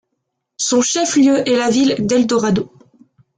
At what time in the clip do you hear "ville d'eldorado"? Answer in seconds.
1.69-2.73